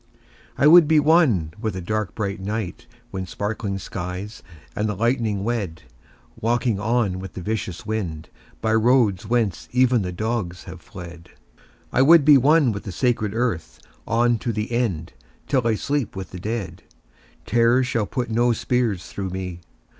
[0.57, 4.41] I would be one with the dark bright night When sparkling skies
[4.75, 5.83] and the lightning wed—
[6.39, 8.27] Walking on with the vicious wind
[8.61, 11.29] By roads whence even the dogs have fled.
[11.93, 15.13] I would be one with the sacred earth On to the end,
[15.45, 16.81] till I sleep with the dead.
[17.45, 19.59] Terror shall put no spears through me.